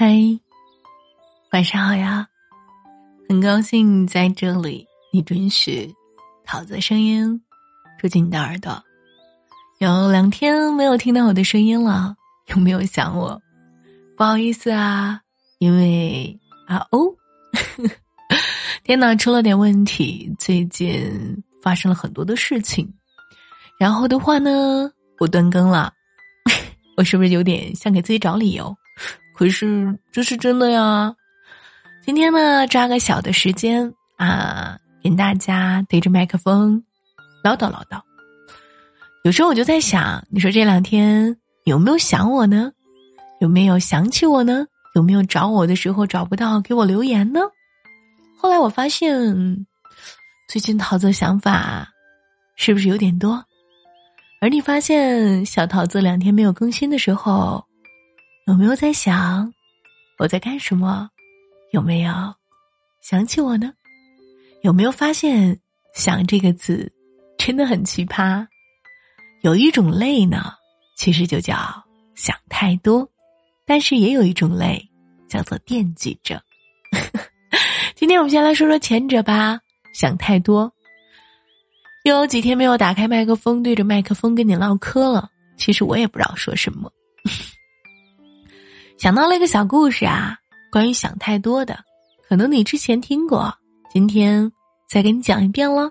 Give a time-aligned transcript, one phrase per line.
[0.00, 0.14] 嗨，
[1.50, 2.24] 晚上好呀！
[3.28, 5.92] 很高兴在这里，你准许
[6.44, 7.42] 桃子声音
[7.98, 8.80] 住进你的耳朵。
[9.78, 12.14] 有两天没有听到我的声音了，
[12.46, 13.42] 有没有想我？
[14.16, 15.20] 不好意思啊，
[15.58, 16.38] 因为
[16.68, 17.12] 啊哦，
[18.84, 22.88] 电脑出了点问题，最近发生了很多的事情。
[23.80, 24.88] 然后的话呢，
[25.18, 25.92] 我断更了，
[26.96, 28.72] 我是不是有点像给自己找理由？
[29.38, 31.14] 可是这是真的呀！
[32.04, 36.82] 今天呢，抓个小的时间啊，跟大家对着麦克风
[37.44, 38.00] 唠叨唠叨。
[39.22, 41.36] 有时候我就在想，你说这两天
[41.66, 42.72] 有没有想我呢？
[43.38, 44.66] 有没有想起我呢？
[44.96, 47.38] 有没有找我的时候找不到给我留言呢？
[48.36, 49.64] 后来我发现，
[50.48, 51.88] 最近桃子想法
[52.56, 53.40] 是不是有点多？
[54.40, 57.64] 而你发现小桃子两天没有更新的时候。
[58.48, 59.52] 有没有在想
[60.16, 61.10] 我在干什么？
[61.70, 62.34] 有没有
[63.02, 63.74] 想起我呢？
[64.62, 65.60] 有没有发现
[65.92, 66.90] “想”这个字
[67.36, 68.46] 真的很奇葩？
[69.42, 70.54] 有一种累呢，
[70.96, 71.58] 其实就叫
[72.14, 73.06] 想太多，
[73.66, 74.82] 但是也有一种累
[75.28, 76.42] 叫做惦记着。
[77.96, 79.60] 今天我们先来说说前者吧，
[79.92, 80.72] 想太多。
[82.02, 85.30] 有几天没有打开麦克风，对着麦克风跟你唠嗑了。
[85.58, 86.90] 其实我也不知道说什么。
[88.98, 90.36] 想到了一个小故事啊，
[90.72, 91.78] 关于想太多的，
[92.28, 93.54] 可能你之前听过，
[93.92, 94.50] 今天
[94.88, 95.88] 再给你讲一遍喽。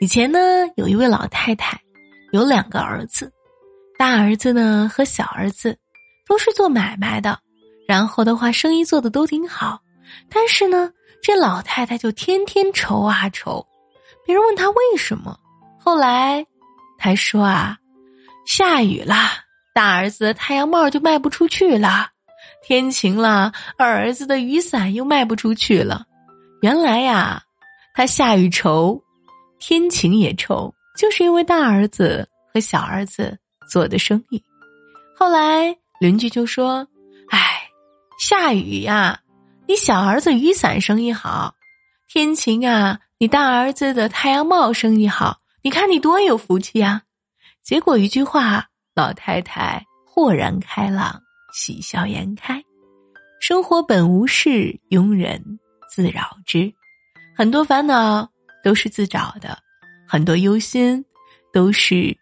[0.00, 0.38] 以前呢，
[0.76, 1.78] 有一位老太太，
[2.32, 3.30] 有两个儿子，
[3.98, 5.78] 大儿子呢和小儿子
[6.26, 7.38] 都是做买卖的，
[7.86, 9.78] 然后的话生意做的都挺好，
[10.30, 10.90] 但是呢，
[11.22, 13.62] 这老太太就天天愁啊愁。
[14.24, 15.38] 别人问他为什么，
[15.78, 16.46] 后来
[16.96, 17.76] 他说啊，
[18.46, 19.44] 下雨啦。
[19.74, 22.08] 大儿子太阳帽就卖不出去了，
[22.62, 26.04] 天晴了，二儿子的雨伞又卖不出去了。
[26.62, 27.40] 原来呀，
[27.94, 29.00] 他下雨愁，
[29.60, 33.38] 天晴也愁，就是因为大儿子和小儿子
[33.70, 34.42] 做的生意。
[35.16, 36.86] 后来邻居就说
[37.30, 37.62] ：“哎，
[38.18, 39.20] 下雨呀，
[39.68, 41.54] 你小儿子雨伞生意好；
[42.08, 45.38] 天晴啊，你大儿子的太阳帽生意好。
[45.62, 47.02] 你看你多有福气呀！”
[47.62, 48.66] 结果一句话。
[48.98, 51.22] 老太太豁然开朗，
[51.52, 52.60] 喜笑颜开。
[53.38, 55.40] 生活本无事，庸人
[55.88, 56.68] 自扰之。
[57.36, 58.28] 很多烦恼
[58.64, 59.56] 都是自找的，
[60.04, 61.04] 很多忧心
[61.52, 62.12] 都是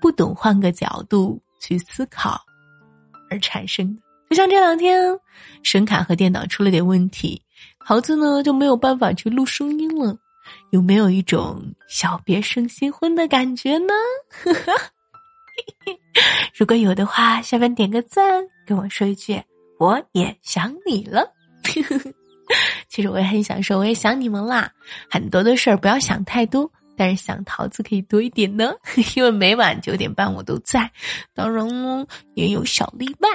[0.00, 2.40] 不懂换个角度去思考
[3.28, 4.00] 而产生的。
[4.30, 5.02] 就像这两天，
[5.64, 7.42] 声卡和电脑出了点问题，
[7.84, 10.16] 桃子呢就没有办法去录声音了。
[10.70, 13.92] 有没有一种小别胜新婚的感觉呢？
[14.28, 14.72] 呵 呵
[16.54, 19.42] 如果有的话，下面点个赞，跟我说一句
[19.78, 21.32] “我也想你了”。
[22.88, 24.70] 其实我也很想说，我也想你们啦。
[25.08, 28.72] 很多的事儿不要想太多，但是想桃子可以多一点呢，
[29.16, 30.90] 因为每晚九点半我都在。
[31.34, 31.66] 当然，
[32.34, 33.28] 也有小例外。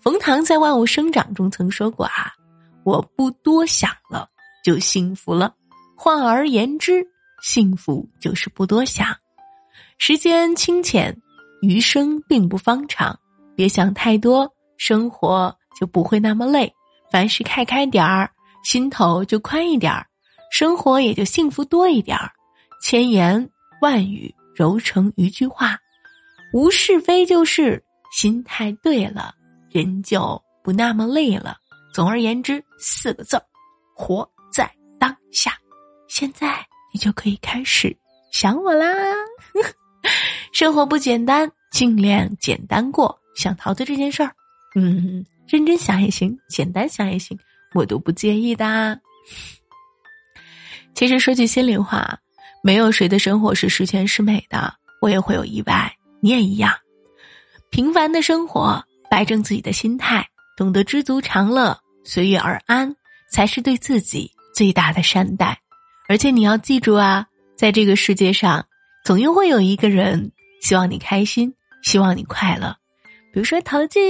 [0.00, 2.32] 冯唐在《万物生长》中曾说过啊
[2.84, 4.28] ：“我不多想了，
[4.62, 5.54] 就幸福了。
[5.96, 7.04] 换而言之，
[7.42, 9.08] 幸福就是不多想。”
[9.98, 11.16] 时间清浅，
[11.66, 13.18] 余生并不方长，
[13.56, 16.72] 别想太多，生活就不会那么累。
[17.10, 18.30] 凡事开开点儿，
[18.64, 20.06] 心头就宽一点儿，
[20.50, 22.30] 生活也就幸福多一点儿。
[22.82, 23.48] 千言
[23.80, 25.78] 万语揉成一句话，
[26.52, 27.82] 无是非就是，
[28.12, 29.34] 心态对了，
[29.70, 31.56] 人就不那么累了。
[31.94, 33.44] 总而言之，四个字儿：
[33.94, 35.52] 活在当下。
[36.08, 37.96] 现在你就可以开始
[38.32, 38.86] 想我啦。
[40.54, 43.20] 生活不简单，尽量简单过。
[43.34, 44.32] 想桃子这件事儿，
[44.76, 47.36] 嗯，认真想也行，简单想也行，
[47.74, 48.96] 我都不介意的。
[50.94, 52.16] 其实说句心里话，
[52.62, 56.72] 没有谁的生活是十全十美的，我也会有意外，你也一样。
[57.70, 60.24] 平凡的生活，摆正自己的心态，
[60.56, 62.94] 懂得知足常乐，随遇而安，
[63.28, 65.58] 才是对自己最大的善待。
[66.08, 67.26] 而且你要记住啊，
[67.56, 68.64] 在这个世界上。
[69.04, 70.32] 总又会有一个人
[70.64, 72.74] 希望你开心，希望你快乐。
[73.34, 74.00] 比如说陶子，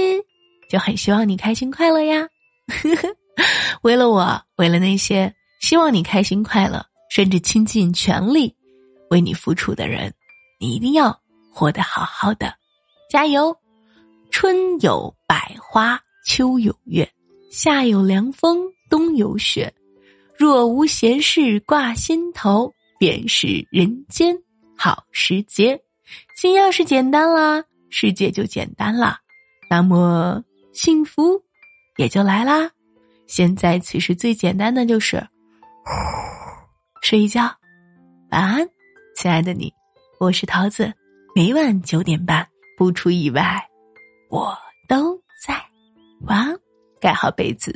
[0.69, 2.29] 就很希望你开心快乐呀。
[3.83, 8.55] 为了我，为了那些希望你开心快乐，甚至倾尽全力
[9.09, 10.13] 为你付出的人，
[10.57, 11.19] 你一定要
[11.51, 12.55] 活得好好的，
[13.09, 13.53] 加油！
[14.31, 17.05] 春有百花，秋有月，
[17.51, 19.73] 夏有凉风，冬有雪。
[20.37, 24.33] 若无闲事挂心头，便是人间。
[24.77, 25.81] 好时节，
[26.35, 29.17] 心要是简单啦，世界就简单了。
[29.69, 30.43] 那么
[30.73, 31.41] 幸福
[31.95, 32.69] 也就来啦。
[33.25, 35.25] 现在其实最简单的就是
[37.01, 37.43] 睡一觉，
[38.31, 38.67] 晚安，
[39.15, 39.73] 亲爱的你，
[40.19, 40.91] 我是桃子，
[41.33, 42.45] 每晚九点半，
[42.77, 43.65] 不出意外，
[44.29, 44.53] 我
[44.89, 45.55] 都在。
[46.27, 46.59] 晚安，
[46.99, 47.71] 盖好被子，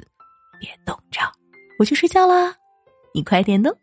[0.59, 1.21] 别冻着，
[1.79, 2.53] 我去睡觉啦，
[3.13, 3.73] 你快点的。